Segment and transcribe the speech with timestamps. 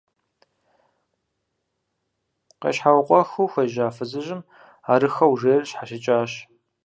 [2.61, 4.41] Къещхьэукъуэхыу хуежьа фызыжьым
[4.91, 6.31] арыххэу жейр щхьэщыкӀащ.